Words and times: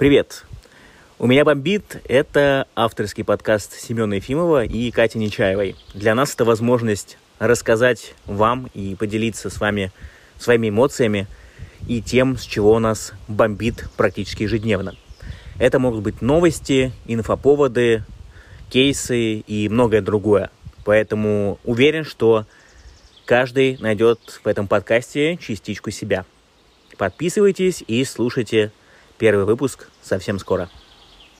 Привет! 0.00 0.46
У 1.18 1.26
меня 1.26 1.44
бомбит– 1.44 2.00
это 2.08 2.66
авторский 2.74 3.22
подкаст 3.22 3.78
Семена 3.78 4.16
Ефимова 4.16 4.64
и 4.64 4.90
Кати 4.90 5.18
Нечаевой. 5.18 5.76
Для 5.92 6.14
нас 6.14 6.32
это 6.32 6.46
возможность 6.46 7.18
рассказать 7.38 8.14
вам 8.24 8.70
и 8.72 8.94
поделиться 8.94 9.50
с 9.50 9.60
вами 9.60 9.92
своими 10.38 10.70
эмоциями 10.70 11.26
и 11.86 12.00
тем, 12.00 12.38
с 12.38 12.44
чего 12.44 12.78
нас 12.78 13.12
бомбит 13.28 13.90
практически 13.98 14.44
ежедневно. 14.44 14.96
Это 15.58 15.78
могут 15.78 16.00
быть 16.02 16.22
новости, 16.22 16.92
инфоповоды, 17.04 18.02
кейсы 18.70 19.40
и 19.40 19.68
многое 19.68 20.00
другое. 20.00 20.48
Поэтому 20.86 21.58
уверен, 21.62 22.06
что 22.06 22.46
каждый 23.26 23.76
найдет 23.80 24.40
в 24.42 24.48
этом 24.48 24.66
подкасте 24.66 25.36
частичку 25.36 25.90
себя. 25.90 26.24
Подписывайтесь 26.96 27.84
и 27.86 28.02
слушайте 28.04 28.72
Первый 29.20 29.44
выпуск 29.44 29.90
совсем 30.00 30.38
скоро. 30.38 30.70